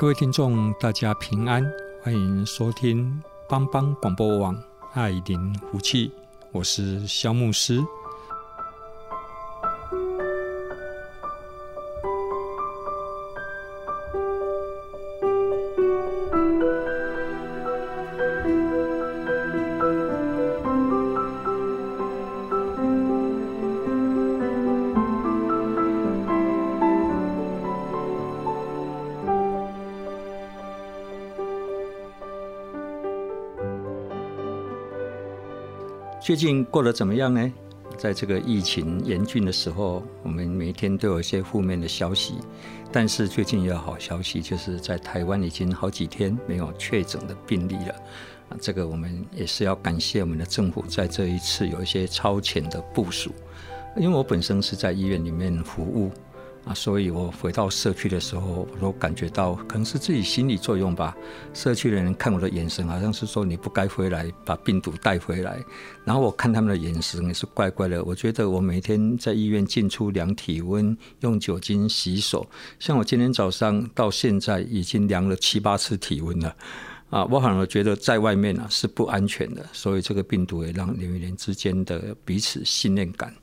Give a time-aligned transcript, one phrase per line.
[0.00, 1.62] 各位听众，大家平安，
[2.02, 4.56] 欢迎收听帮帮广播网
[4.94, 6.10] 爱您福气，
[6.52, 7.84] 我是肖牧师。
[36.30, 37.52] 最近过得怎么样呢？
[37.98, 42.34] 在这个疫情严峻的时候，我们每天都有一些负面的消息。
[42.92, 47.94] 但是最近有好消息，就是在台湾已经好几天没有确诊的病例了。
[48.48, 53.32] 啊，这个我们也是要感谢我们的政府在这一次有一些超前的部署。
[53.96, 56.12] 因为我本身是在医院里面服务。
[56.66, 61.16] 啊，所以我回到社区的时候，我都感觉到可能是自己心理作用吧。
[61.54, 65.58] 社区的人看我的眼神，好像是说你不该回来，把病毒带回来。
[66.04, 68.04] 然后我看他们的眼神也是怪怪的。
[68.04, 72.46] 我觉得我每天在医院进出量体温，用酒精洗手。
[72.78, 76.54] 像我今天早上到现在已经量了七八次体温了。
[77.08, 79.66] 啊，我反而觉得在外面啊是不安全的。
[79.72, 83.34] 所以这个病毒也让人与人之间的彼此信任感。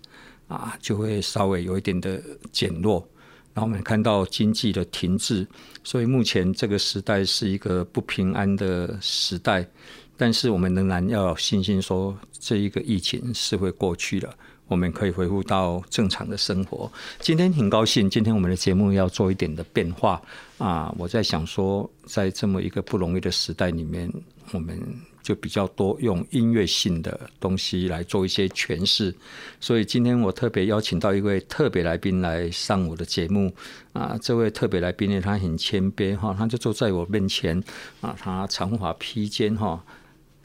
[0.47, 2.22] 啊，就会稍微有一点的
[2.52, 3.06] 减弱，
[3.53, 5.46] 然后我们看到经济的停滞，
[5.84, 9.68] 所以目前这个时代是一个不平安的时代，
[10.16, 14.34] 但是我们仍然要有信心，说这一个疫情是会过去的，
[14.68, 16.90] 我们可以恢复到正常的生活。
[17.19, 20.22] 今天很高兴，今天我们的节目要做一点的变化
[20.58, 24.09] 啊，我在想说，在这么一个不容易的时代里面，
[24.53, 24.79] 我们。
[25.27, 29.13] 就比较多用音乐性的东西来做一些诠释，
[29.59, 33.53] 所以今天我特别邀请到一位特别来宾来上我的节目
[33.91, 37.61] 啊，这位特别来宾呢，他很谦卑哈，他就坐在我面前
[37.99, 39.83] 啊，他长发披肩哈，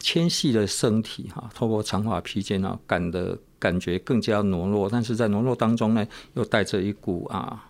[0.01, 6.05] 纤细的身体哈，透过长发披肩啊，感的感觉更加懦弱，但是在懦弱当中呢，
[6.35, 7.69] 又带着一股啊。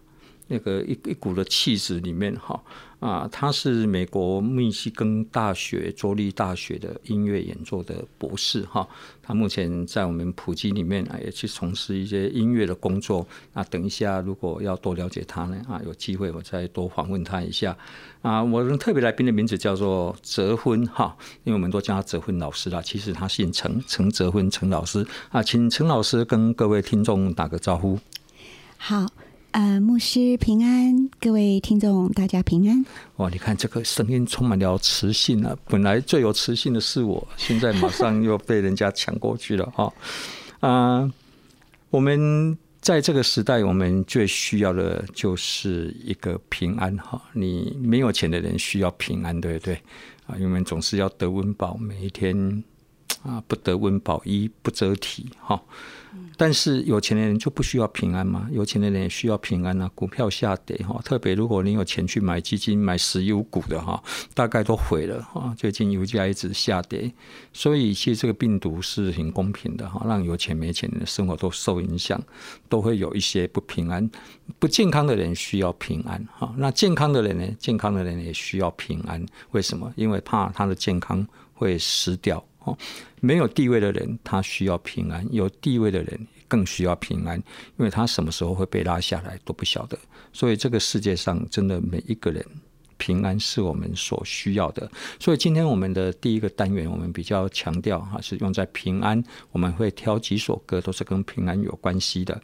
[0.49, 2.61] 那个一一股的气质里面，哈
[3.03, 8.89] 啊，他是美国密西根大学州立大学的音乐演奏的博士，哈。
[9.21, 13.27] 他目前在我们普及里面啊，也去从事一些音乐的工作。
[13.55, 17.77] 那等一下，如果要多了解他呢，啊，有机会我再多访问他一下。
[18.21, 22.81] 啊，我们特别来宾的名字叫做泽芬，哈，因为我们都叫他泽芬老师啦。
[22.81, 25.05] 其实他姓陈，陈泽芬，陈老师。
[25.31, 27.99] 啊，请陈老师跟各位听众打个招呼。
[28.79, 29.05] 好。
[29.53, 32.85] 呃，牧师平安，各位听众大家平安。
[33.17, 35.55] 哇，你看这个声音充满了磁性啊！
[35.67, 39.93] 本来最有磁性的是我，现在马上又被人家抢过去了 哈。
[40.61, 41.13] 啊、
[41.91, 47.21] 我们在这个时代，我们最需要的就是一个平安哈。
[47.35, 49.75] 你没有钱的人需要平安，对不对？
[50.27, 52.65] 啊，因为总是要得温饱，每一天
[53.23, 55.61] 啊，不得温饱，衣不遮体哈。
[56.37, 58.49] 但是有钱的人就不需要平安吗？
[58.51, 59.91] 有钱的人也需要平安啊！
[59.95, 64.03] 股票下跌哈，特别如果你有钱去买基金、买石油股的哈，
[64.35, 65.55] 大概都毁了哈。
[65.57, 67.13] 最近油价一直下跌，
[67.53, 72.21] 所以其实这个病毒是很公平的哈，让有钱没钱的生活都受影响，
[72.69, 74.11] 都会有一些不平安。
[74.59, 77.47] 不健康的人需要平安哈，那健康的人呢？
[77.59, 79.25] 健康的人也需要平安。
[79.53, 79.93] 为什么？
[79.97, 82.45] 因为怕他的健康会失掉。
[82.65, 82.79] 哦，
[83.21, 87.37] 没有地位的人他需要平安，有地位的人更需要平安，
[87.77, 89.99] 因为他什么时候会被拉下来都不晓得。
[90.33, 92.45] 所以这个世界上真的每一个人
[92.99, 94.89] 平安是我们所需要的。
[95.19, 99.21] 所以今天我们的第一个单元，我们比较强调哈，是用在平安。
[99.51, 102.41] 我们会挑几首歌，都是跟平安有关系的。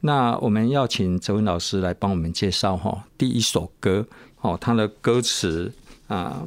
[0.00, 4.06] 那我们要请泽文老师来帮我们介绍哈，第一首歌
[4.42, 5.72] 哦，他的歌词
[6.08, 6.46] 啊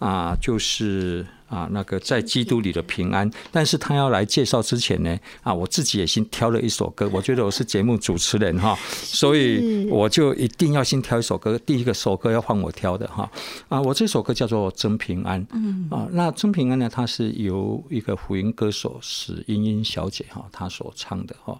[0.00, 1.24] 啊就是。
[1.48, 3.30] 啊，那个在基督里的平安。
[3.50, 7.08] 但是他要来介绍之前呢，啊，我自己也先挑了一首歌。
[7.12, 11.58] 我觉得我是节目主持人哈，所以我就一定要先挑一首歌。
[11.60, 13.30] 第一个首歌要换我挑的哈。
[13.68, 15.40] 啊，我这首歌叫做《真平安》。
[15.52, 21.58] 嗯啊，那《真平安》呢，它是由一个福音歌手史茵茵小姐哈，她所唱的哈。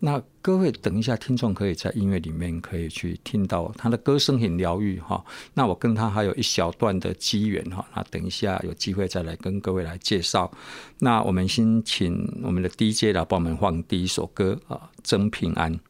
[0.00, 5.24] 那各位等一下，听众可以在音乐里面可以去听到他的歌声很疗愈哈。
[5.54, 7.84] 那我跟他还有一小段的机缘哈。
[7.94, 10.50] 那等一下有机会再来跟各位来介绍。
[10.98, 15.80] 那我们先请我们的 DJ 来帮我们放第一首歌啊，《真平安》。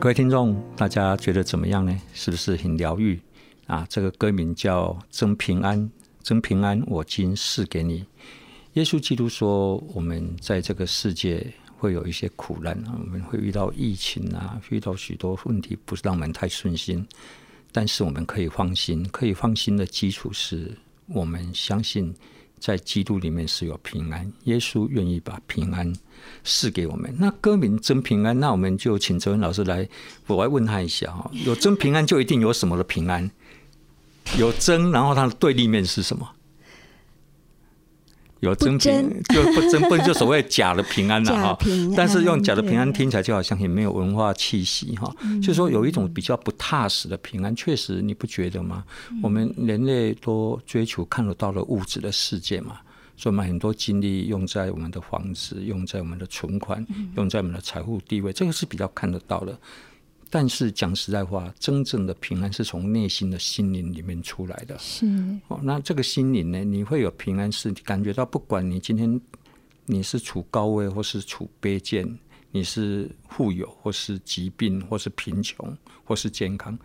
[0.00, 2.00] 各位听众，大家觉得怎么样呢？
[2.14, 3.20] 是不是很疗愈
[3.66, 3.84] 啊？
[3.90, 5.76] 这个歌名叫《真平安》，
[6.22, 8.06] 真平安，我今赐给你。
[8.74, 11.44] 耶稣基督说，我们在这个世界
[11.76, 17.04] 会有一些苦难啊，我们会遇到疫情啊，遇到许多问题，不是让我们太顺心。
[17.72, 20.78] 但是我们可以放心，可以放心的基础是
[21.08, 22.14] 我们相信。
[22.60, 25.92] 在基督里面是有平安，耶稣愿意把平安
[26.44, 27.14] 赐给我们。
[27.18, 29.88] 那歌名真平安，那我们就请哲文老师来，
[30.26, 33.30] 我来问他一下哈，有真平安就一定有什么的平安？
[34.38, 36.28] 有真，然后它的对立面是什么？
[38.40, 41.58] 有真平就不真不就所谓假的平安了 哈，
[41.96, 48.84] 但是用假的平安听起来就好像也没有文化气息哈，就是说有一种比较不踏实的平安，确实你不觉得吗？
[49.22, 52.78] 我们人类都追求看得到的物质的世界嘛，
[53.16, 59.58] 所以我们很多精力用在我们的房子，用在我们的存款，用在我们的财富地位，这个是比较看得到的。
[60.30, 64.78] 但是讲实在话，真正的平安是从内心的心灵里面出来的。
[64.78, 65.06] 是
[65.48, 69.20] 哦，那这个心灵呢，你会有平安，是感觉到不管你今天
[69.86, 72.18] 你是处高位或是处卑贱，
[72.50, 76.78] 你是富有或是疾病或是贫穷或是健康，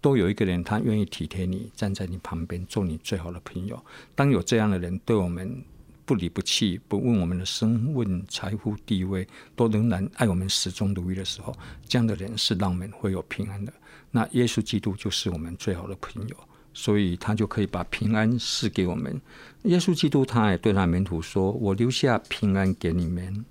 [0.00, 3.82] 都有一个人他愿意体贴你，站在你旁边做你最好的朋友。
[4.14, 5.64] 当有这样的人对我们。
[6.10, 9.24] 不离不弃，不问我们的身份、财富、地位，
[9.54, 13.72] 都仍然爱我们始终如一的时候，这样的人是让我们会有平安的。
[14.10, 16.36] 那耶稣基督就是我们最好的朋友，
[16.74, 19.20] 所以他就可以把平安赐给我们。
[19.62, 23.44] 耶稣基督他也对他门徒说：“我留下平安给你们，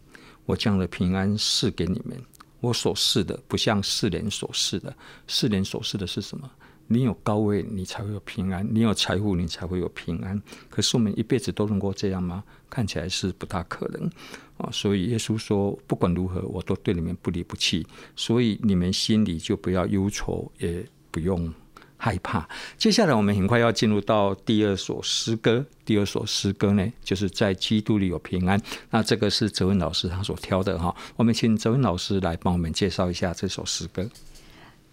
[0.46, 2.22] 我将的平安赐给你们。
[2.60, 4.94] 我所赐的不像世人所赐的，
[5.28, 6.52] 世人所赐的是什么？
[6.92, 10.42] 你有高位，你才会有平安；你有财富，你才会有平安。
[10.72, 12.44] 可是我们一辈子都能够这样吗？
[12.68, 14.10] 看起来是不大可能
[14.58, 14.68] 啊。
[14.72, 17.86] 所以耶稣说，不管如何，我都对你们不离不弃。
[18.16, 21.54] 所以你们心里就不要忧愁，也不用
[21.96, 22.50] 害怕。
[22.76, 25.64] 接下来我们很快要进入到第二首诗歌。
[25.86, 28.60] 第二首诗歌呢，就是在基督里有平安。
[28.90, 30.96] 那这个是哲文老师他所挑的哈。
[31.16, 34.10] 我们请哲文老师来帮我们介绍一下这首诗歌。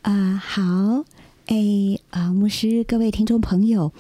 [0.03, 0.62] 啊、好。
[1.47, 1.57] 哎，
[2.11, 3.93] 啊，牧师，各位听众朋友，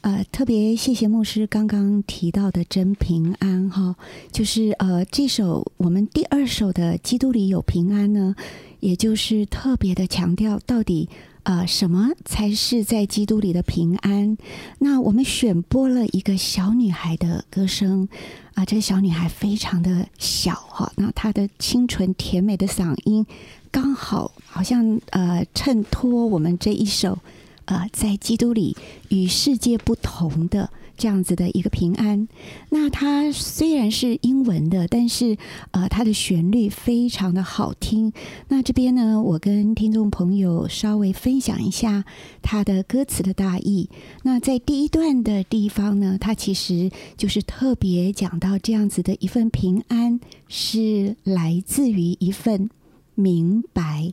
[0.00, 3.94] 呃，特别谢谢牧师刚刚提到的真平安哈，
[4.32, 8.34] 就是呃，这首我们第二首的《基督里有平安》呢，
[8.80, 11.08] 也就是特别的强调到底
[11.44, 14.36] 呃什么才是在基督里的平安。
[14.80, 18.08] 那我们选播了一个小女孩的歌声
[18.54, 23.24] 啊，这个小女孩非常的小哈，那她的清纯甜美的嗓音。
[23.70, 27.18] 刚好好像呃衬托我们这一首
[27.66, 28.76] 呃在基督里
[29.08, 32.26] 与世界不同的这样子的一个平安。
[32.70, 35.36] 那它虽然是英文的，但是
[35.70, 38.12] 呃它的旋律非常的好听。
[38.48, 42.04] 那这边呢，我跟听众朋友稍微分享一下
[42.42, 43.88] 它的歌词的大意。
[44.24, 52.70] 那在第一段的地方呢，它其实就是特别讲到这样子的一份平安是来自于一份。
[53.18, 54.12] 明白，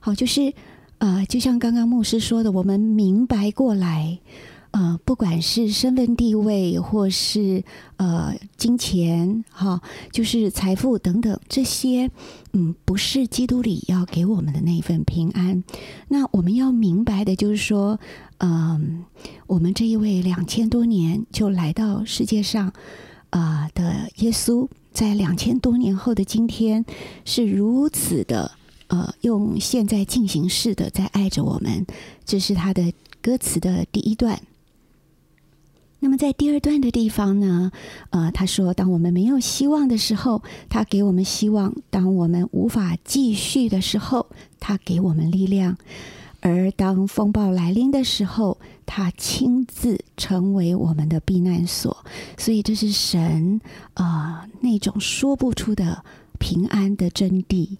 [0.00, 0.52] 好，就是
[0.98, 4.18] 呃，就像刚刚牧师说的，我们明白过来，
[4.72, 7.62] 呃，不管是身份地位，或是
[7.96, 9.80] 呃金钱，哈、
[10.10, 12.10] 就是财富等等这些，
[12.52, 15.62] 嗯，不是基督里要给我们的那一份平安。
[16.08, 18.00] 那我们要明白的就是说，
[18.38, 19.04] 嗯、
[19.46, 22.72] 我们这一位两千多年就来到世界上
[23.30, 24.68] 啊、的耶稣。
[24.92, 26.84] 在两千多年后的今天，
[27.24, 28.52] 是如此的，
[28.88, 31.86] 呃，用现在进行式的在爱着我们。
[32.24, 32.92] 这是他的
[33.22, 34.40] 歌词的第一段。
[36.00, 37.70] 那么在第二段的地方呢，
[38.10, 44.26] 呃，他说：“当我们没有希望的时候，他给我们希望；当我们无法继续的时候，
[44.58, 45.76] 他给我们力量。”
[46.42, 48.56] 而当风暴来临的时候，
[48.92, 51.96] 他亲自成为我们的避难所。
[52.36, 53.60] 所以这是神
[53.94, 56.04] 啊、那种说不出的
[56.40, 57.76] 平安的真谛。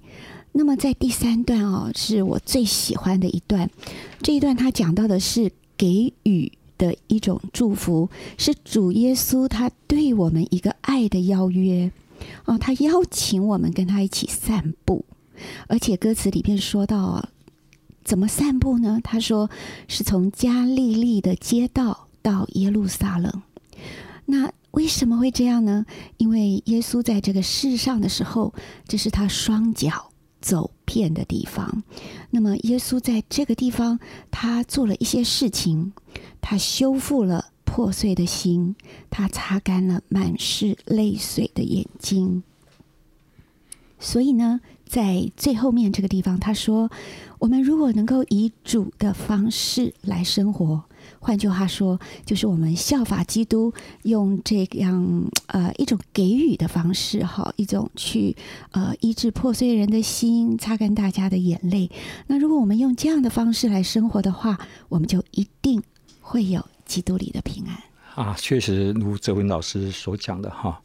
[0.53, 3.69] 那么在第三段哦，是我最喜欢的一段。
[4.23, 11.91] 这一段他讲到的是给予的一种祝福，是主耶稣他对我们一个爱的邀约
[12.45, 15.05] 哦，他邀请我们跟他一起散步，
[15.67, 17.29] 而且歌词里面说到。
[18.11, 18.99] 怎么散步呢？
[19.05, 19.49] 他说
[19.87, 23.41] 是从加利利的街道到耶路撒冷。
[24.27, 25.87] 那为什么会这样呢？
[26.17, 28.53] 因为耶稣在这个世上的时候，
[28.89, 31.85] 这是他双脚走遍的地方。
[32.31, 35.93] 那么耶稣在这个地方，他做了一些事情，
[36.41, 38.75] 他修复了破碎的心，
[39.09, 42.43] 他擦干了满是泪水的眼睛。
[44.01, 46.91] 所以呢，在最后面这个地方，他说。
[47.39, 50.85] 我们如果能够以主的方式来生活，
[51.21, 58.37] 换句话说，就是我们效法基督，用这样呃一种给予的方式，哈，一种去
[58.73, 61.91] 呃医治破碎人的心，擦干大家的眼泪。
[62.27, 65.83] 那如果我们用这样的方式来生活的话，我们就一定
[66.21, 67.83] 会有基督里的平安
[68.23, 68.37] 啊！
[68.39, 70.83] 确实，如哲文老师所讲的哈。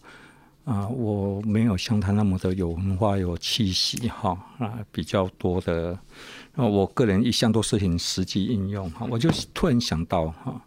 [0.65, 5.97] 啊，我没有像他那么的有文化、有气息哈啊，比较多的。
[6.55, 9.07] 那，我个人一向都是很实际应用哈。
[9.11, 10.59] 我就突然想到哈，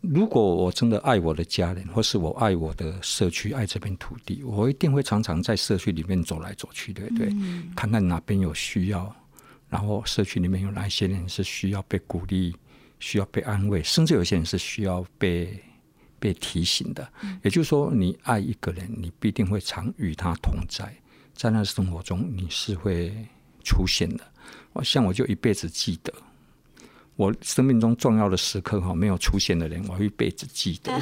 [0.00, 7.30] 如果我真的爱我的家人，或是我爱我的社区、爱这片土地，我一定会常常在社区里面走来走去，对不对？
[7.32, 7.72] 嗯。
[7.74, 9.12] 看看哪边有需要，
[9.68, 12.54] 然后社区里面有哪些人是需要被鼓励、
[13.00, 15.60] 需要被安慰，甚至有些人是需要被。
[16.24, 17.06] 被提醒的，
[17.42, 20.90] 也就是说，你爱一个人，你必定会常与他同在，
[21.34, 23.14] 在那生活中你是会
[23.62, 24.24] 出现的。
[24.72, 26.10] 我像我就一辈子记得，
[27.16, 30.98] 我生命中重要的时刻哈，没有出现的人，我会一辈子记得。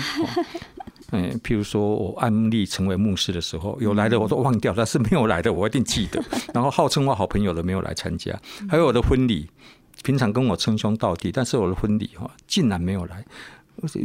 [1.14, 6.20] 嗯，譬如说我安利成为牧师的时候，有来的我都忘掉，但是没有来的我一定记得。
[6.52, 8.36] 然后号称我好朋友的没有来参加，
[8.68, 9.48] 还有我的婚礼，
[10.02, 13.24] 平常跟我称兄道弟，但是我的婚礼哈，竟然没有来。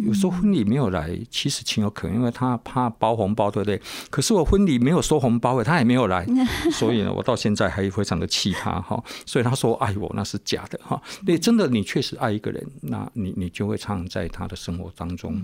[0.04, 3.80] 有时候婚礼没有来，其实情有可原，因为他怕包红包，对不对？
[4.10, 6.26] 可是我婚礼没有收红包，他也没有来，
[6.72, 9.04] 所以呢，我到现在还非常的气他哈。
[9.26, 11.00] 所以他说爱我那是假的哈。
[11.26, 15.40] 对，真的，你确实爱一个人，那你你就会常常在他的生活当中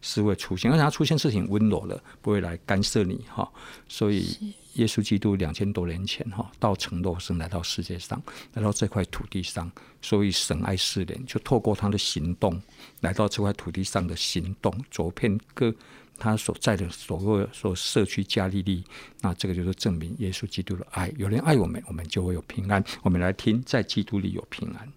[0.00, 3.50] 是会出现，而且他出现是挺温柔的，不会来干涉你哈。
[3.88, 8.22] 所以耶稣基督两千多年前哈，到成肉身来到世界上，
[8.54, 12.60] 来到这块土地上，所以神爱世人，就透过他的行动，
[13.00, 15.74] 来到这块土地上的行动，走遍各
[16.18, 18.84] 他所在的所谓所社区加利利，
[19.20, 21.12] 那这个就是证明耶稣基督的爱。
[21.16, 22.82] 有人爱我们，我们就会有平安。
[23.02, 24.88] 我们来听，在基督里有平安。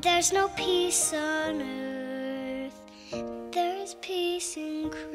[0.00, 2.74] There's no peace on earth
[3.50, 5.06] there's peace in christ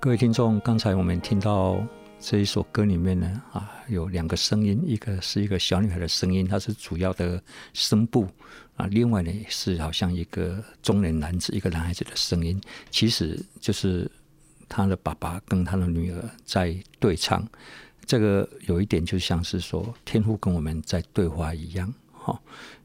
[0.00, 1.84] 各位听众，刚才我们听到
[2.20, 8.28] 这一首歌里面呢，啊，有两个声音，一个是一个小女孩的声音，她是主要的声部，
[8.76, 14.08] 啊，另外呢，是好像一个中年男子，一个男孩子的声音，其实就是。
[14.68, 17.46] 他的爸爸跟他的女儿在对唱。
[18.06, 21.92] 这个有一点就像是说天父跟我们在对话一样。
[22.12, 22.38] 哈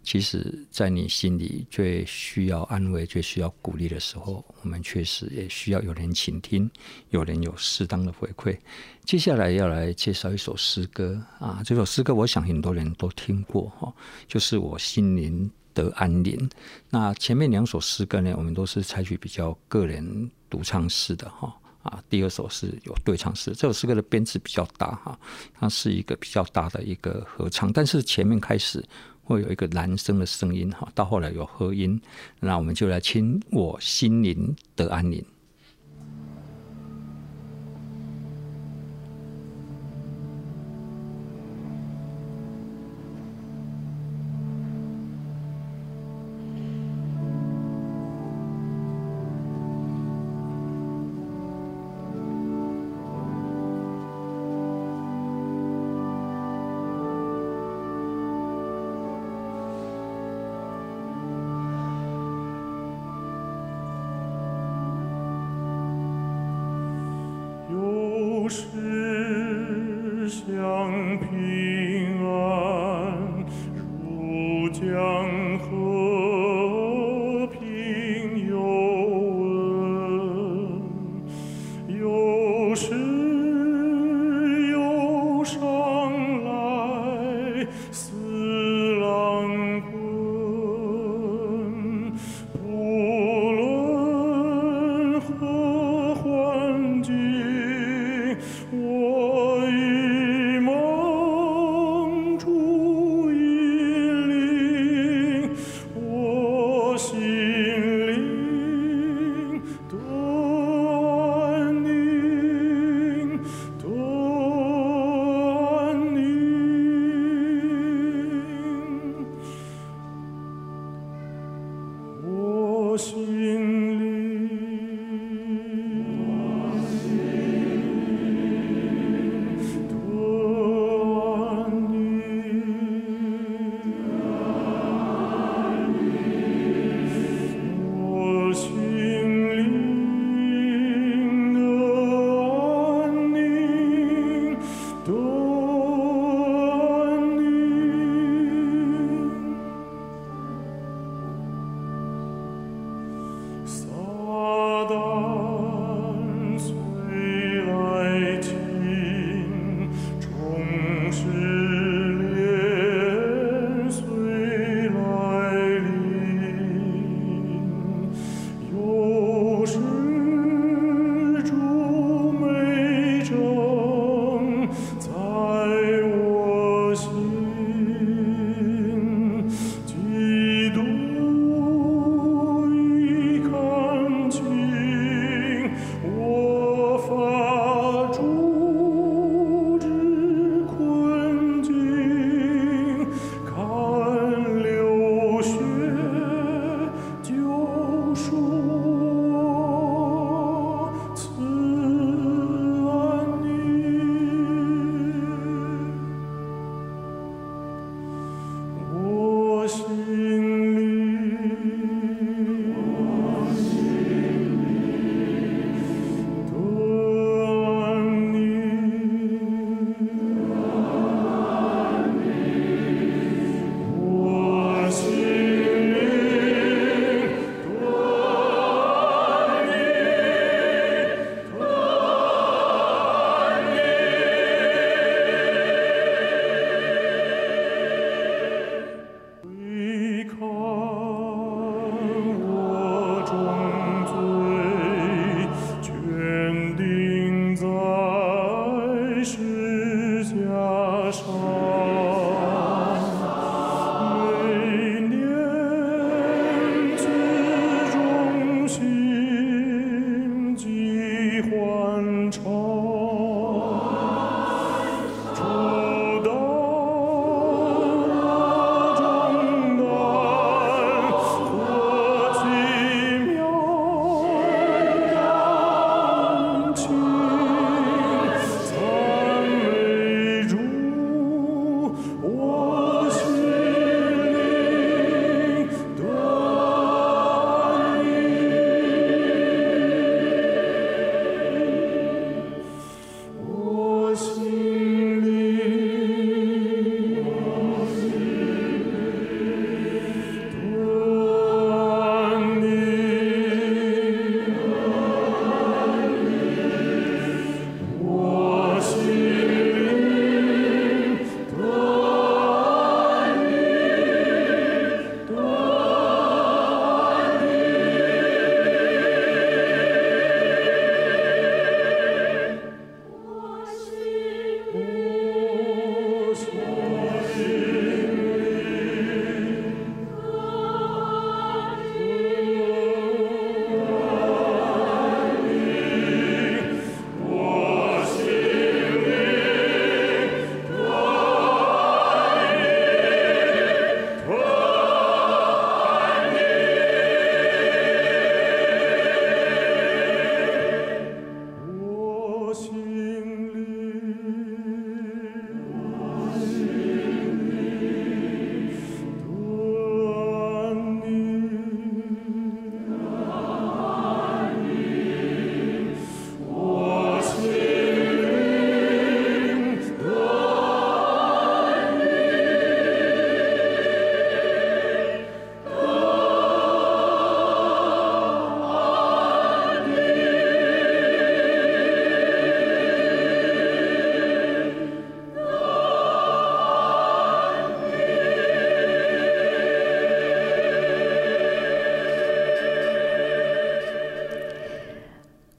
[0.03, 6.69] 其实，在你心里最需要安慰、最需要鼓励的时候，我们确实也需要有人倾听，
[7.09, 8.57] 有人有适当的回馈。
[9.05, 13.93] 接下来要来介绍一首诗歌啊，这首诗歌我想很多人都听过哈，
[14.27, 16.49] 就是我心灵得安宁。
[16.89, 23.51] 那前面两首诗歌呢，我们都是采取比较个人独唱式的哈啊，第二首是有对唱诗。
[23.51, 25.19] 这首诗歌的编制比较大哈，
[25.53, 28.83] 它是一个比较大的一个合唱，但是前面开始。
[29.25, 31.97] 会有一个男生的声音哈，到后来有和音，
[32.41, 35.23] 那我们就来听我心灵的安宁。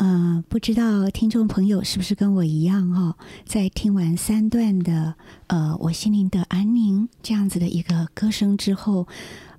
[0.06, 5.14] 嗯，不知道听众朋友是不是跟我一样哦，在听完三段的
[5.46, 9.08] 呃，我心灵的安宁这样子的一个歌声之后，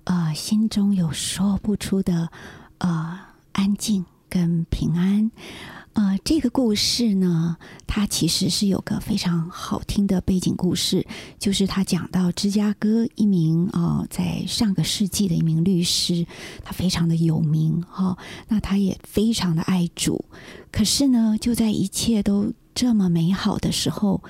[0.04, 2.30] 呃，心中有说不出的
[2.78, 3.20] 呃
[3.54, 5.32] 安静跟平安。
[5.96, 7.56] 呃，这个故事呢，
[7.88, 11.08] 它其实是有个非常好听的背景故事，
[11.40, 16.28] 就是他讲到芝加哥一名啊、在上个世纪的一名律师，
[16.66, 18.18] 他非常的有名哈、
[18.50, 20.26] 那他也非常的爱主，
[20.70, 24.22] 可是呢，就在一切都这么美好的时候，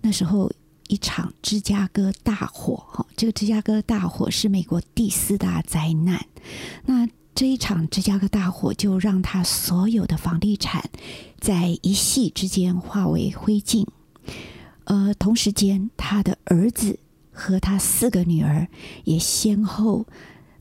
[0.00, 0.48] 那时候
[0.86, 6.24] 一场芝加哥大火哈、这个芝加哥大火是美国第四大灾难，
[6.86, 7.08] 那。
[7.38, 10.90] 这一场芝加哥大火就让他所有的房地产
[11.38, 13.86] 在一夕之间化为灰烬。
[14.86, 16.98] 呃，同时间，他的儿子
[17.30, 18.66] 和他四个女儿
[19.04, 20.04] 也先后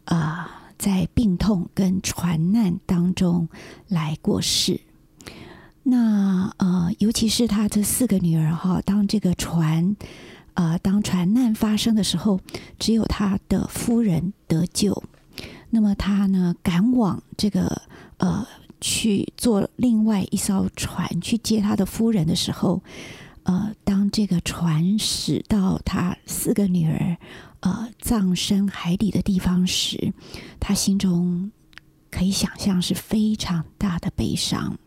[0.05, 3.49] 啊、在病痛跟船难当中
[3.87, 4.79] 来过世。
[5.81, 9.95] 那呃，尤其是他这四个女儿哈，当这个船、
[10.53, 12.39] 呃，当船难发生的时候，
[12.77, 15.01] 只有他的夫人得救。
[15.69, 17.81] 那么他呢，赶往这个
[18.17, 18.47] 呃，
[18.79, 22.81] 去坐另外一艘船去接他的夫人的时候，
[23.43, 27.17] 呃，当这个船驶到他四个女儿
[27.59, 30.13] 呃葬身海底的地方时，
[30.59, 31.51] 他心中
[32.09, 34.79] 可以想象是非常大的悲伤。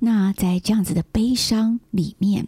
[0.00, 2.46] 那在这样子的悲伤里面，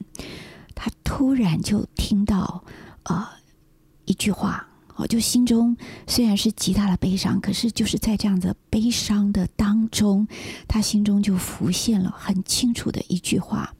[0.74, 2.64] 他突然就听到
[3.04, 3.26] 呃
[4.04, 4.64] 一句话。
[4.98, 5.76] 哦，就心中
[6.08, 10.26] 虽然是极大的悲伤，可是就是在这样的悲伤的当中，
[10.66, 13.72] 他心中就浮现了很清楚的一句话。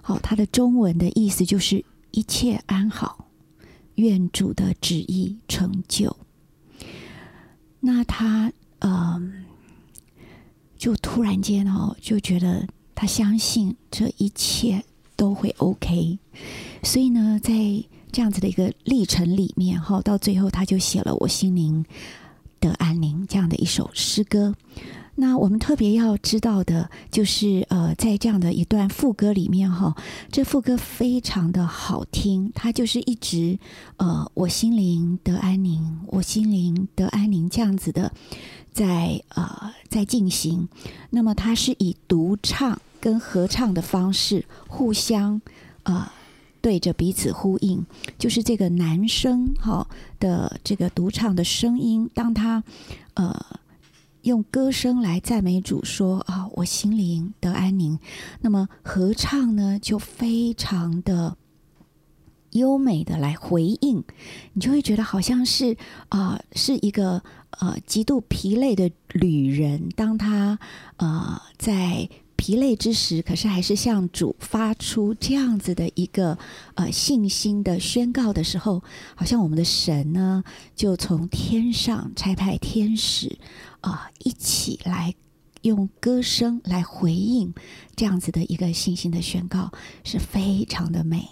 [0.00, 3.26] 好，他的中文的意思就是“一切安好，
[3.96, 6.16] 愿主的旨意成就”。
[7.80, 9.22] 那他嗯、呃，
[10.78, 14.84] 就突然间哦，就觉得他相信这一切
[15.16, 16.20] 都会 OK，
[16.84, 17.52] 所以呢，在。
[18.10, 21.84] 这样子的一个历程里面，哈，到最后他就写了《我心灵
[22.58, 24.54] 得安宁》这样的一首诗歌。
[25.16, 29.94] 那我们特别要知道的，就是呃，在这样的一段副歌里面，哈，
[30.30, 33.58] 这副歌非常的好听，它就是一直
[33.98, 38.10] 呃，我心灵得安宁，我心灵得安宁这样子的
[38.72, 40.66] 在呃在进行。
[41.10, 45.40] 那么它是以独唱跟合唱的方式互相
[45.82, 46.10] 呃。
[46.62, 47.84] 对着彼此呼应，
[48.18, 49.86] 就是这个男生哈
[50.18, 52.62] 的这个独唱的声音，当他
[53.14, 53.34] 呃
[54.22, 57.98] 用歌声来赞美主说啊，我心灵得安宁，
[58.40, 61.36] 那么合唱呢就非常的
[62.50, 64.04] 优美的来回应，
[64.52, 65.76] 你就会觉得好像是
[66.10, 67.22] 啊、是一个
[67.58, 70.58] 呃极度疲累的旅人，当他
[70.98, 72.08] 呃在。
[72.40, 76.38] 疲累之时，可是还是向主发出这样子的一个
[76.74, 78.82] 呃信心的宣告的时候，
[79.14, 80.42] 好像我们的神呢，
[80.74, 83.38] 就从天上差派天使
[83.82, 85.14] 啊、一起来
[85.60, 87.52] 用歌声来回应
[87.94, 89.70] 这样子的一个信心的宣告，
[90.02, 91.28] 是非常的美。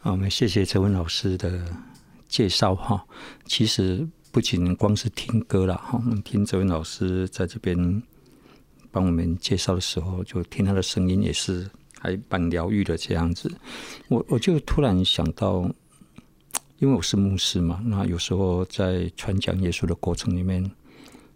[0.00, 1.66] 好，我们谢谢哲文老师的
[2.28, 3.04] 介绍哈。
[3.44, 8.00] 其实不仅光是听歌了哈，我们听哲文老师在这边。
[8.94, 13.52] 帮我们介绍的时候，就听他的声音也是还蛮疗愈的这样子。
[14.06, 15.62] 我我就突然想到，
[16.78, 20.70] 因为我是牧师嘛，那有时候在传讲耶稣的过程里面，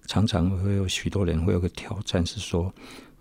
[0.06, 2.72] 常常会有许多人会有个挑战，是说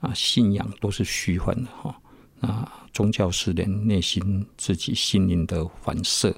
[0.02, 2.00] 啊，信仰都是虚幻的哈。
[2.39, 6.32] 那宗教是人内心自己心灵的反射。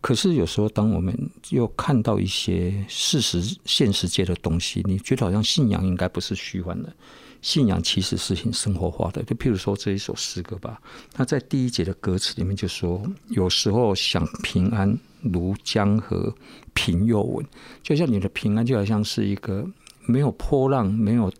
[0.00, 1.12] 可是有时候，当我们
[1.50, 6.94] 又看到一些事实、现实界的东西，你觉得好像信仰应该不是虚幻的，
[7.42, 9.20] 信仰其实是很生活化的。
[9.24, 10.80] 就譬如说这一首诗歌吧，
[11.12, 16.32] 它在第一节的歌词里面就说：“有时候想平安如江河
[16.72, 17.44] 平又稳，
[17.82, 19.68] 就像你的平安就好像是一个
[20.04, 21.32] 没有波浪、没有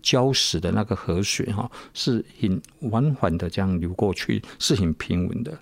[0.00, 5.58] 礁石的那个河水，哈，是很缓缓的这样流过去，是很平稳的。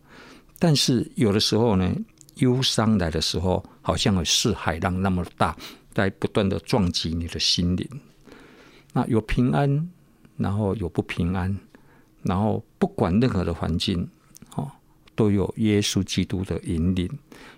[0.59, 1.91] 但是有的时候呢？”
[2.41, 5.57] 忧伤来的时候，好像是海浪那么大，
[5.95, 7.89] 在不断的撞击你的心灵。
[8.93, 9.89] 那有平安，
[10.37, 11.57] 然后有不平安，
[12.23, 14.09] 然后不管任何的环境，
[14.57, 14.69] 哦，
[15.15, 17.09] 都有耶稣基督的引领，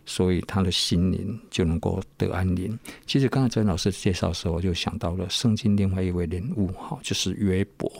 [0.04, 2.78] 所以他的心灵就能够得安宁。
[3.06, 7.90] 其实刚才曾老师介绍的时候，我就想到了圣经另外一位人物，哈，就是约伯。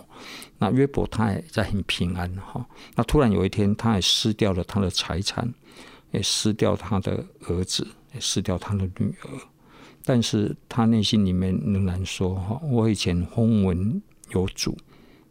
[0.58, 2.64] 那约伯他也在很平安，哈，
[2.94, 5.52] 那突然有一天，他也失掉了他的财产。
[6.12, 9.30] 也失掉他的儿子，也失掉他的女儿。
[10.04, 14.76] 但是他内心里面仍然说：“哈，我以前风闻有主，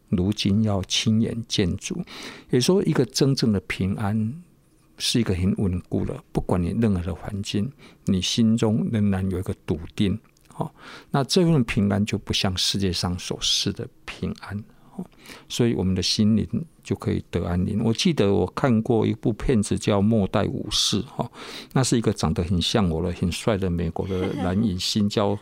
[0.08, 2.02] 如今要亲眼见主。”
[2.50, 4.42] 也说，一个真正的平安
[4.96, 7.70] 是一个很稳固的，不管你任何的环境，
[8.06, 10.18] 你心中仍然有一个笃定。
[10.48, 10.74] 好，
[11.10, 14.62] 那这份平安就不像世界上所示的平安。
[15.48, 16.46] 所以我们的心灵
[16.82, 17.82] 就可以得安宁。
[17.82, 21.30] 我记得我看过一部片子叫《末代武士》哈，
[21.72, 25.38] 那是一个长得很像我的、很帅的美国的男影星，叫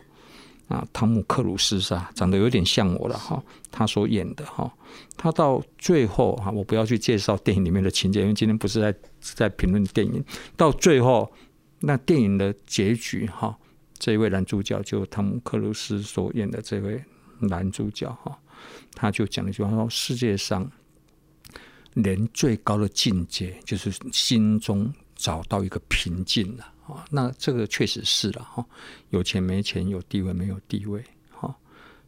[0.67, 2.11] 啊汤姆克鲁斯是吧？
[2.15, 3.43] 长得有点像我了哈。
[3.71, 4.71] 他所演的哈，
[5.17, 10.23] 他到最后哈，我不要去介绍电影里面的情节，因为今天不是在在评论电影。
[10.55, 11.31] 到最后，
[11.79, 13.57] 那电影的结局哈，
[13.97, 17.03] 这位男主角就汤姆克鲁斯所演的这位
[17.39, 18.37] 男主角哈。
[18.93, 20.69] 他就讲了一句话说：“世界上
[21.93, 27.05] 人最高的境界，就是心中找到一个平静了啊。
[27.09, 28.65] 那这个确实是了哈，
[29.09, 31.55] 有钱没钱，有地位没有地位哈。”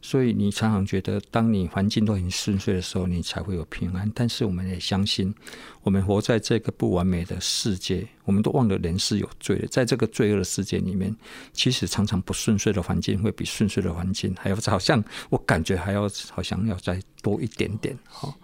[0.00, 4.10] 所以你常常觉得，当你环境都很顺遂的时候，你才会有平安。
[4.14, 5.34] 但是我们也相信，
[5.82, 9.66] 我们活在这个不完美的世界，我们都忘了人是有罪的。
[9.68, 11.16] 在这个罪恶的世界里面，
[11.54, 18.34] 其实常常不顺遂的环境会比顺遂的环境还要，好像我感觉还要好像要再多一点点哈。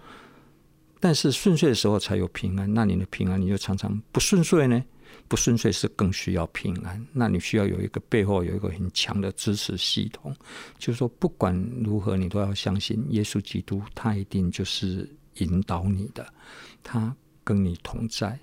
[1.01, 4.85] 但是顺遂的时候才有平安，那你的平安你就常常不顺遂呢？
[5.27, 10.35] 不顺遂是更需要平安，那你需要有一个背后有一个很强的支持系统，
[10.79, 16.27] 就是说不管如何，你都要相信耶稣基督，他一定就是引导你的，
[16.83, 18.39] 他跟你同在，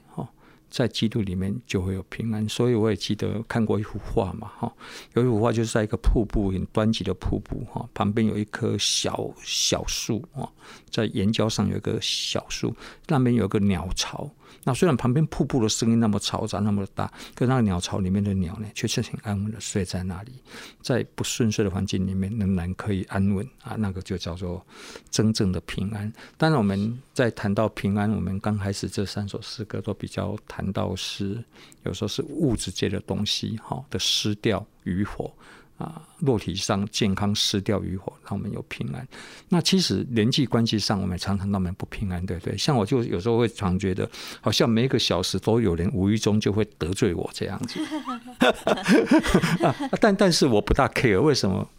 [0.70, 4.74] 在基督里面就会有平安，所以我也记得看过一幅画嘛，哈，
[5.14, 10.50] 有一幅画就是在一个瀑布，很湍急的瀑布，哈，旁边有一棵小小树，啊，
[10.90, 12.76] 在岩礁上有一个小树，
[13.08, 14.30] 那边有个鸟巢。
[14.64, 20.34] 那虽然旁边瀑布的声音那么嘈杂，那么大，可是那个鸟巢里面的鸟呢，却是很安稳的睡在那里，
[20.82, 24.66] 在不顺遂的环境里面仍然可以安稳啊，那个就叫做
[25.10, 26.12] 真正的平安。
[26.38, 31.44] 当然，我们在谈到平安，我们刚开始这三首诗歌都比较谈到是
[31.84, 35.34] 有时候是物质界的东西，哈的失掉与否。
[35.78, 39.08] 啊，肉体上健康失掉与否，让我们有平安。
[39.50, 42.58] 那其实人际关系上，我们常常让我们不平安，对不对？
[42.58, 44.10] 像我就有时候会常觉得，
[44.42, 47.80] 好像每一个小时都有人无意中就会得罪我这样子。
[49.64, 51.70] 啊、但但是我不大 care，为什么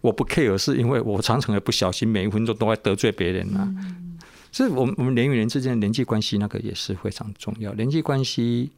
[0.00, 0.56] 我不 care？
[0.56, 3.68] 是因为我常常也不小心，每一分钟都会得罪别人啊。
[3.78, 4.18] 嗯、
[4.52, 7.72] 所以，我们我们人与人之间的人际关系，那个也是非常重要。
[7.72, 8.70] 人际关系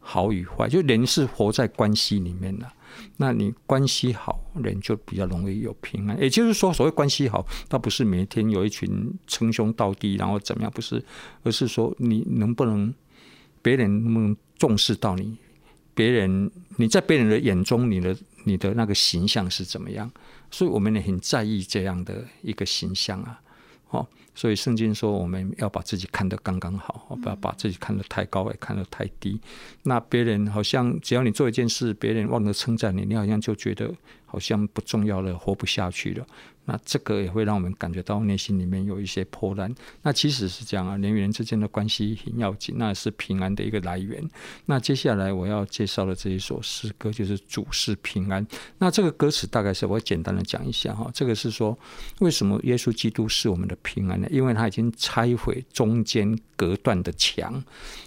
[0.00, 2.70] 好与坏，就人是活在关系里面的。
[3.16, 6.20] 那你关系好，人就比较容易有平安。
[6.20, 11.04] 也就是说，所谓关系好，倒不是每天有一群称兄道弟，然后怎么样，不是，
[11.42, 12.92] 而是说你能不能，
[13.62, 15.36] 别人能不能重视到你，
[15.94, 20.10] 别人你在别人的眼中，你的你的那个形象是怎么样？
[20.50, 23.40] 所以我们也很在意这样的一个形象啊。
[23.90, 29.40] 哦，所以圣经说我们要把自己看得刚刚好，不要把自己看得太高，也看得太低。
[29.82, 33.92] 那别人好像只要你做一件事，别人忘了称赞你，你好像就觉得
[34.26, 36.26] 好像不重要了，活不下去了。
[36.70, 39.74] 那这个也会让我们感觉到内心里面有一些波澜。
[40.02, 44.22] 那其实是这样啊，人与人之间的关系很要紧，那是平安的一个来源。
[44.66, 48.46] 那接下来我要介绍的这一首诗歌就是《主是平安》。
[48.78, 51.10] 那这个歌词大概是我简单的讲一下哈。
[51.12, 51.76] 这个是说，
[52.20, 54.28] 为什么耶稣基督是我们的平安呢？
[54.30, 57.60] 因为他已经拆毁中间隔断的墙。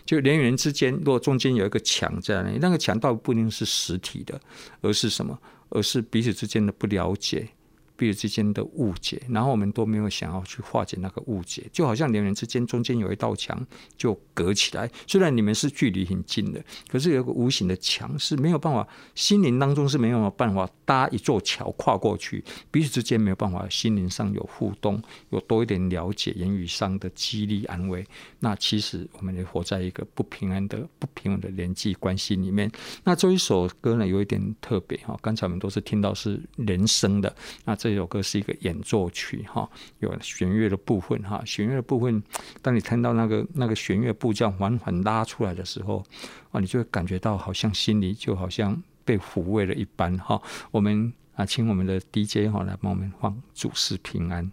[0.05, 4.39] 就人与人之间，如果中间有一个墙在那里，那个墙倒不一定是实体的，
[4.79, 5.37] 而是什么？
[5.69, 7.47] 而是彼此之间的不了解。
[7.95, 13.65] 彼此之间的误解，然后我们都没有想要去化解那个误解，就好像两人之间中间有一道墙
[13.95, 14.89] 就隔起来。
[15.05, 24.99] 虽然你们是距离很近的，可是有个无形的墙是没有办法，心灵当中是没有办法搭一座桥跨过去，彼此之间没有办法心灵上有互动，
[25.29, 28.03] 有多一点了解，言语上的激励安慰。
[28.39, 32.71] 那其实我们也活在一个不平安的、不平稳的人际关系里面。
[33.03, 37.77] 那这一首歌呢，有一点特别哈，刚才我们都是听到是人声的，那。
[37.83, 39.69] 这首歌是一个演奏曲，哈，
[39.99, 42.23] 有弦乐的部分，哈，弦乐的部分，
[42.61, 46.01] 当你听到那个那个弦乐部这样缓缓拉出来的时候，
[46.51, 50.41] 啊，你就会感觉到好像心里就好像被抚慰了一般，哈。
[50.71, 54.45] 我们啊，请我们的 DJ 哈来帮我们放《主是平安》。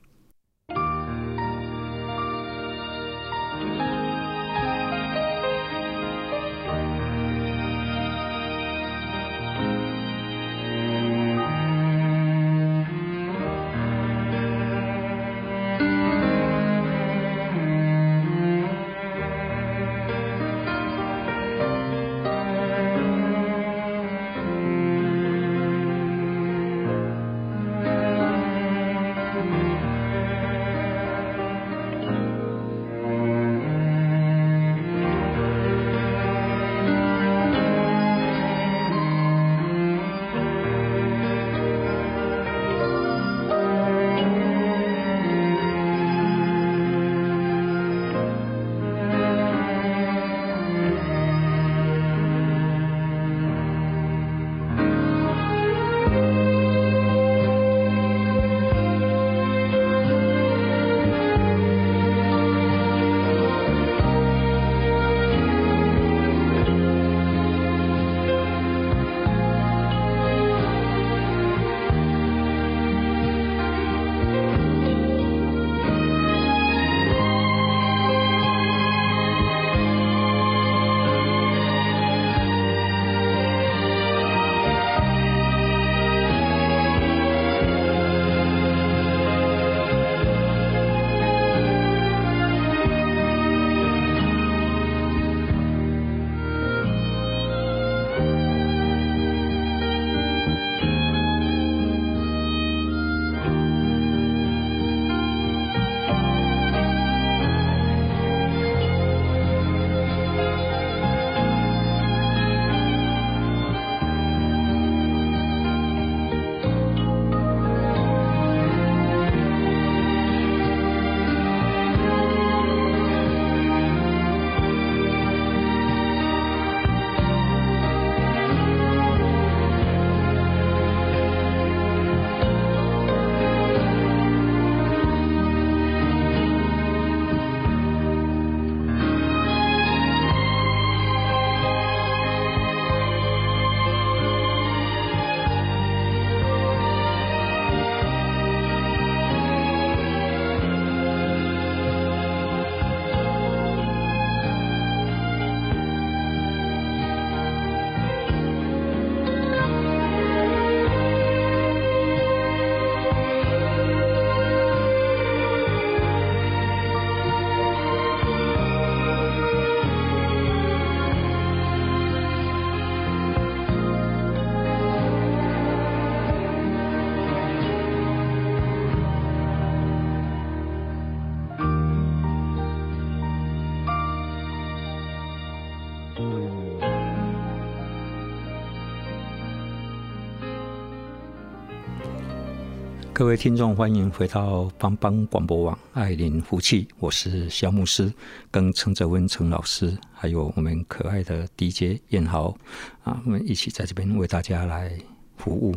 [193.20, 198.10] 各位听众，欢迎回到帮帮广播网爱邻福气，我是萧牧师，
[198.50, 202.56] 跟陈泽温陈老师，还有我们可爱的 DJ 燕豪
[203.04, 204.98] 啊，我们一起在这边为大家来
[205.36, 205.76] 服务。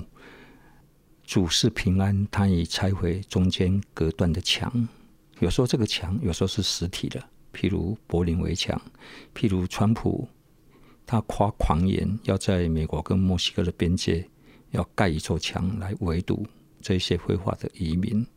[1.26, 4.88] 主是平安，他已拆毁中间隔断的墙。
[5.40, 7.22] 有时候这个墙，有时候是实体的，
[7.54, 8.82] 譬如柏林围墙，
[9.36, 10.26] 譬如川普
[11.06, 14.26] 他夸狂言要在美国跟墨西哥的边界
[14.72, 16.48] 要盖一座墙来围堵。
[16.84, 18.28] 这些绘画的移民，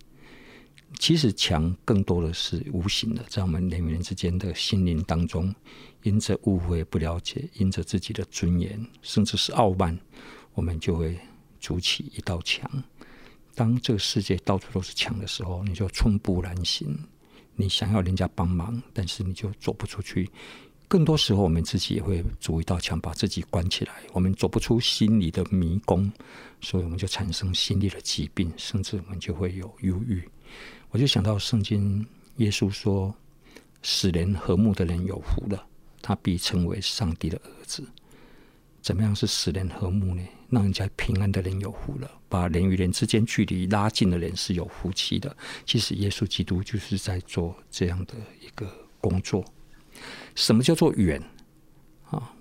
[1.01, 5.53] 其实墙更多的是无形的，在我们人与人之间的心灵当中，
[6.05, 9.99] 因着误会、不了解，因着自己的尊严，甚至是傲慢，
[10.55, 11.18] 我们就会
[11.59, 12.70] 筑起一道墙。
[13.57, 16.97] 当这个世界到处都是墙的时候，你就寸步难行。
[17.59, 20.30] 你想要人家帮忙，但是你就走不出去。
[20.89, 23.95] 更多时候，我们自己也会筑一道墙，把自己关起来。
[24.12, 26.11] 我们走不出心里的迷宫，
[26.61, 30.22] 所以我们就产生心理的疾病，甚至我们就会有忧郁。
[30.91, 32.07] 我就想到圣经，
[32.37, 33.12] 耶稣说
[33.82, 35.66] ：“使人和睦的人有福了，
[36.01, 37.84] 他必称为上帝的儿子。”
[38.80, 40.22] 怎么样是使人和睦呢？
[40.49, 45.37] 让人家平安的人有福了，把人与人之间距离拉近的人是有福气的。
[45.64, 49.45] 其实耶稣基督就是在做这样的一个工作。
[50.34, 51.22] 什么叫做远
[52.11, 52.32] 啊？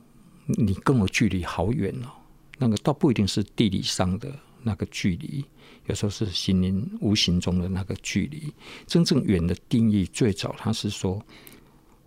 [0.45, 2.09] 你跟我距离好远哦。
[2.57, 4.33] 那个倒不一定是地理上的
[4.63, 5.43] 那个距离，
[5.87, 8.53] 有时候是心灵无形中的那个距离。
[8.87, 11.21] 真正远的定义，最早他是说，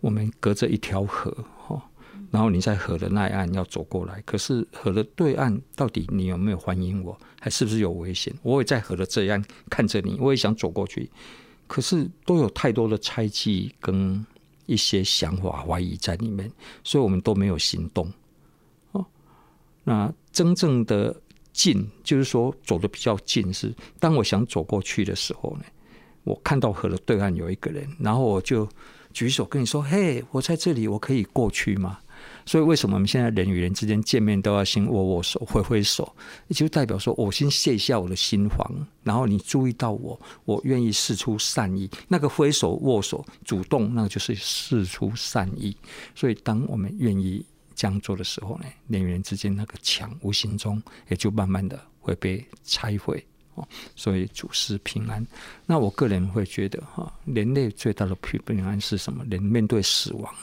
[0.00, 1.82] 我们隔着一条河哈，
[2.30, 8.32] 然后你在河的那一岸要走过来，可是河的对岸到底你有没有欢迎我，还是不是有危险？
[8.42, 11.10] 我也在河的这一岸看着你，我也想走过去，
[11.66, 14.24] 可是都有太多的猜忌跟。
[14.68, 16.48] 一些想法怀疑在里面，
[16.84, 18.06] 所以我们都没有行动。
[18.92, 19.04] 哦，
[19.82, 21.18] 那真正的
[21.52, 25.64] 近，就是说走的比较近，是当我想走过去的时候呢，
[26.22, 28.68] 我看到河的对岸有一个人，然后我就
[29.14, 31.98] 举手跟你说：“嘿，我在这里，我可以过去吗？”
[32.48, 36.10] 所以，为什么我们现在人与人之间见面都要先握握手、挥挥手？
[36.46, 41.90] 也就代表说我先卸下我的心防，然后你注意到我，我愿意释出善意。
[42.08, 45.76] 那个挥手、握手、主动，那就是释出善意。
[46.14, 47.44] 所以，当我们愿意
[47.74, 53.22] 这样做的时候呢，人与人之间那个墙无形中也就慢慢的会被拆毁
[53.56, 53.68] 哦。
[53.94, 55.22] 所以，主是平安。
[55.66, 59.22] 那我个人会觉得哈，人类最大的平安是什么？
[59.28, 60.34] 人面对死亡。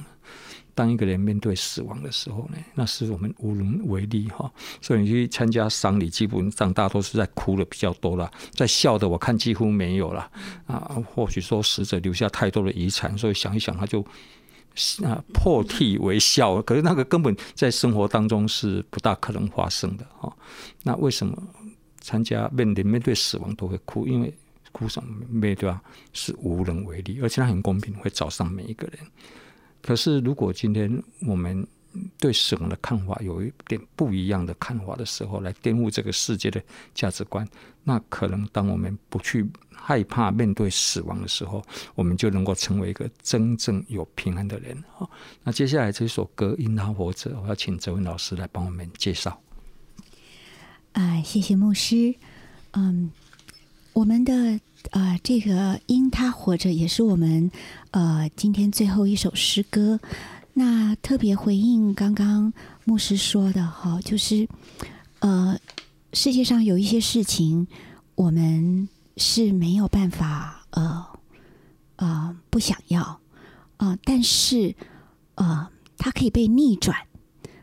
[0.76, 4.52] 当一个人面对死亡的时候呢，那是我们无能为力哈。
[4.82, 10.30] 所以你去参加丧礼，基本上大多是在哭的比较多了，在笑的我看几乎没有了
[10.68, 11.02] 啊。
[11.08, 14.02] 或许说死者留下太多的遗产，所以想一想他就
[15.02, 16.62] 啊破涕为笑。
[16.64, 20.32] 可是那个根本在生活当中是不大可能发生的哈。
[20.84, 21.42] 那为什么
[22.02, 24.06] 参加面临面对死亡都会哭？
[24.06, 24.34] 因为
[24.74, 25.26] 哭什么？
[25.30, 29.00] 面对啊是无能为力，而且他很公平，会找上每一个人。
[29.86, 31.66] 可是，如果今天我们
[32.20, 36.60] 对死亡的看法有一点不一样的看法的时候，来颠覆这个世界的
[36.96, 37.48] 价值观，
[37.84, 41.64] 那可能当我们不去害怕面对死亡的时候，
[41.94, 44.76] 我们就能够成为一个真正有平安的人。
[44.92, 45.08] 好，
[45.44, 49.40] 那接下来这首歌《因他活着》，我要请泽文老师来帮我们介绍。
[50.94, 52.16] 啊，谢谢牧师。
[52.72, 53.12] 嗯，
[53.94, 54.60] 我们的。
[54.92, 57.50] 啊、呃，这个因他活着也是我们
[57.92, 60.00] 呃今天最后一首诗歌。
[60.54, 62.54] 那特别回应刚刚
[62.86, 64.48] 牧师说的哈，就是
[65.20, 65.58] 呃
[66.14, 67.68] 世界上有一些事情
[68.16, 74.74] 我们是没有办法呃啊、呃、不想要啊、呃，但是
[75.36, 75.68] 呃
[75.98, 76.96] 它可以被逆转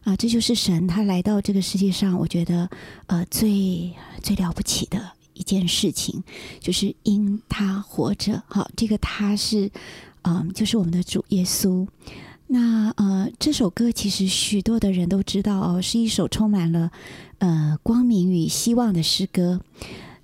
[0.04, 2.68] 啊、这就是神他来到这个世界上，我觉得
[3.06, 5.12] 呃最最了不起的。
[5.42, 6.22] 一件事情，
[6.60, 9.68] 就是因他活着，好，这个他是，
[10.22, 11.84] 嗯，就是我们的主耶稣。
[12.46, 16.92] 那呃，这首歌其实许多的人都知道哦，是一首充满了
[17.38, 19.60] 呃光明与希望的诗歌。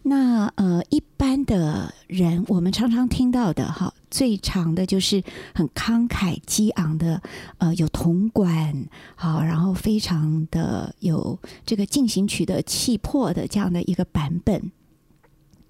[0.03, 5.23] 那呃，一般的人我们常常听到的哈，最长的就是
[5.55, 7.21] 很慷慨激昂的，
[7.59, 14.71] 呃，有铜管，好，然后非常的有这个进行曲的气魄的这样的一个版本。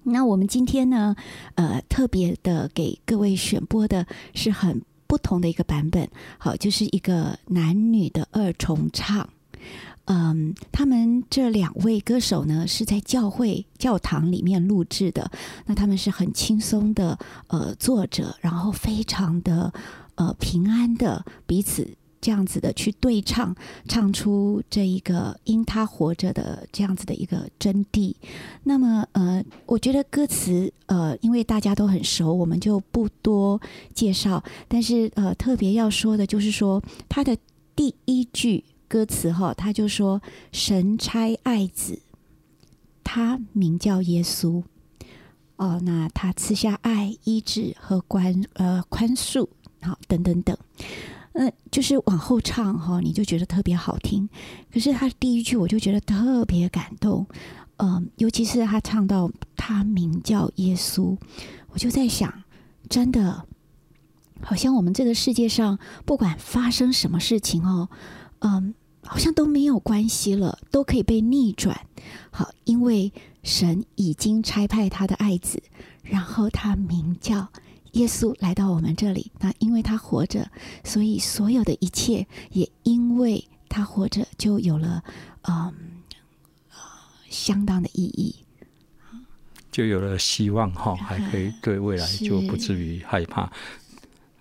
[0.03, 1.15] 那我们今天呢，
[1.55, 9.29] 呃，特别的给各位选播的是很不同的一个版本，好，就是一个男女的二重唱。
[10.05, 15.29] 嗯，他们这两位歌手呢是在教会教堂里面录制的，
[15.67, 19.71] 那他们是很轻松的，呃，坐着，然后非常的
[20.15, 23.55] 呃平安的彼此这样子的去对唱，
[23.87, 28.13] 唱出这一个因他活着的这样子的一个真谛。
[28.63, 33.59] 那么，呃，我觉得歌词，呃，因为大家都很熟，我们就不多
[33.93, 34.43] 介绍。
[34.67, 37.37] 但是，呃，特别要说的就是说，他的
[37.75, 42.01] 第一句歌词哈，他就说：“神差爱子，
[43.03, 44.63] 他名叫耶稣。”
[45.57, 49.45] 哦，那他赐下爱、医治和宽呃宽恕，
[49.81, 50.57] 好，等等等。
[51.33, 54.27] 嗯，就是往后唱哈，你就觉得特别好听。
[54.73, 57.25] 可是他第一句我就觉得特别感动，
[57.77, 61.15] 嗯，尤其是他唱到他名叫耶稣，
[61.69, 62.33] 我就在想，
[62.89, 63.45] 真的，
[64.41, 67.89] 好像我们这个世界上不管发生什么事情哦，
[68.39, 68.73] 嗯，
[69.03, 71.79] 好像都没有关系了，都可以被逆转。
[72.31, 73.13] 好，因为
[73.43, 75.61] 神已经差派他的爱子，
[76.01, 77.49] 然后他名叫。
[77.93, 80.49] 耶稣来到我们这里，那因为他活着，
[80.83, 85.03] 所以所有的一切也因为他活着，就有了
[85.43, 85.73] 嗯
[87.29, 88.35] 相当的意义，
[89.71, 93.51] 就有了希望哈， 还可以对未来就不至于害怕。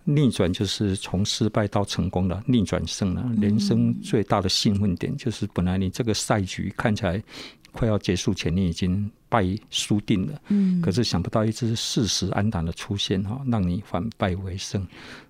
[0.04, 3.30] 逆转就是从失败到成功的逆转胜了。
[3.40, 7.22] 人生最大的兴奋点就是，本来你这个赛局看起来。
[7.70, 10.40] 快要结束前，你已经败输定了。
[10.48, 14.86] 嗯，可是想不到一只事实安打的出现，哈，让你反败为胜。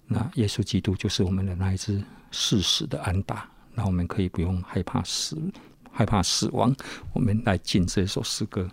[0.07, 5.37] 那耶稣基督就是我们的那一只事实的安达，那我们可以不用害怕死，
[5.93, 6.75] 害怕死亡。
[7.13, 8.71] 我们来敬这首诗歌。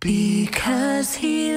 [0.00, 1.50] Because he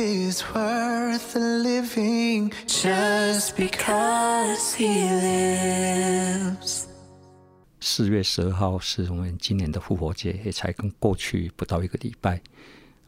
[0.00, 4.88] is worth living Just because he
[5.20, 6.86] lives。
[7.80, 12.40] 四月十二号是我们今年的复活节，也才刚过去不到一个礼拜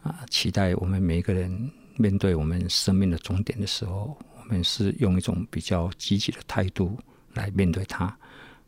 [0.03, 0.21] 啊！
[0.29, 6.99] 期待我们每一个人面对我们生命的终点的时候，我们是用一种比较积极的态度
[7.33, 8.15] 来面对它，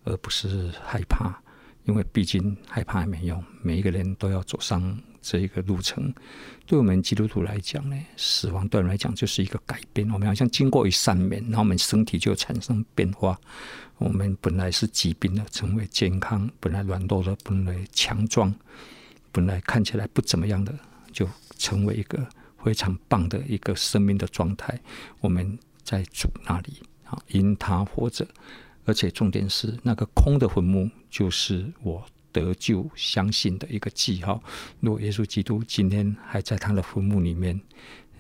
[0.05, 1.39] 而不是害怕。
[1.85, 6.13] 因为毕竟害怕也没用，每一个人都要走上这一个路程。
[6.67, 10.09] 对我们基督徒来讲呢，死亡对我们来讲就是一个改变。
[10.11, 13.39] 我们好像经过一扇门，然后我们身体就产生变化。
[13.99, 18.53] 我们本来是疾病的，成为健康；本来软弱的，本来强壮；
[19.33, 20.77] 本来看起来不怎么样的，
[21.13, 22.27] 就成为一个
[22.63, 24.79] 非常棒的一个生命的状态。
[25.21, 28.27] 我们在主那里啊，因他活着。
[28.87, 32.05] 而且重点是，那个空的坟墓就是我
[32.35, 34.43] 得救相信的一个记号。
[34.81, 37.59] 如果耶稣基督今天还在他的坟墓里面，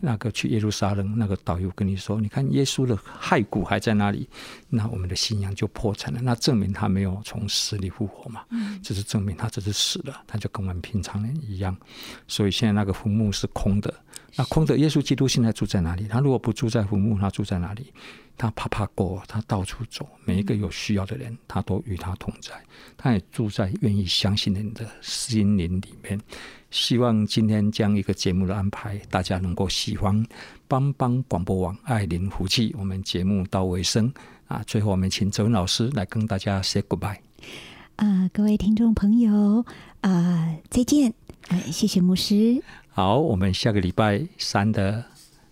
[0.01, 4.29] 那个去耶路撒冷那个导游跟你说：“你看耶稣的骸骨还在那里。”
[4.69, 6.21] 那我们的信仰就破产了。
[6.23, 8.43] 那证明他没有从死里复活嘛？
[8.51, 11.77] 嗯，这是证明他只是死了，他就跟我们平常人一样。
[12.29, 13.93] 所以现在那个坟墓是空的。
[14.37, 16.09] 那空的耶稣基督现在住在哪里？
[16.09, 17.93] 他如果不住在坟墓，他住在哪里？
[18.37, 22.53] 他爬爬过，他到处走，每一个有需要的人，他都与他同在。
[22.97, 26.21] 他也住在愿意相信人的心灵里面。
[26.75, 30.27] 希望今天这样一个节目的安排，大家能够喜欢。
[30.67, 34.13] 帮帮广播网爱邻福气，我们节目到尾声
[34.49, 37.17] 啊，最后我们请周文老师来跟大家 say goodbye。
[37.95, 39.65] 啊、呃，各位听众朋友
[40.01, 41.15] 啊、呃，再见！
[41.47, 42.61] 哎，谢谢牧师。
[42.89, 45.05] 好，我们下个礼拜三的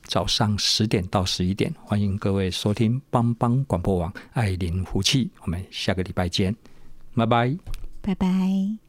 [0.03, 5.31] 早上十点到十一点，欢迎各位收听帮帮广播网爱邻福气。
[5.43, 6.57] 我们下个礼拜见，
[7.15, 7.57] 拜拜，
[8.01, 8.82] 拜拜。